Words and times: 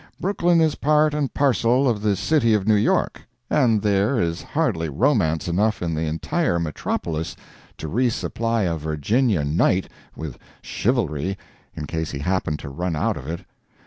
Brooklyn 0.19 0.59
is 0.61 0.73
part 0.73 1.13
and 1.13 1.31
parcel 1.31 1.87
of 1.87 2.01
the 2.01 2.15
city 2.15 2.55
of 2.55 2.67
New 2.67 2.73
York, 2.73 3.27
and 3.51 3.83
there 3.83 4.19
is 4.19 4.41
hardly 4.41 4.89
romance 4.89 5.47
enough 5.47 5.79
in 5.79 5.93
the 5.93 6.05
entire 6.07 6.57
metropolis 6.57 7.35
to 7.77 7.87
re 7.87 8.09
supply 8.09 8.63
a 8.63 8.77
Virginia 8.77 9.45
"knight" 9.45 9.89
with 10.15 10.39
"chivalry," 10.63 11.37
in 11.75 11.85
case 11.85 12.09
he 12.09 12.17
happened 12.17 12.57
to 12.57 12.69
run 12.69 12.95
out 12.95 13.15
of 13.15 13.27
it. 13.27 13.41